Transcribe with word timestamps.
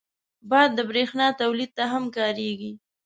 باد 0.49 0.69
د 0.75 0.79
بریښنا 0.89 1.27
تولید 1.41 1.71
ته 1.77 1.83
هم 1.91 2.03
کارېږي 2.17 2.71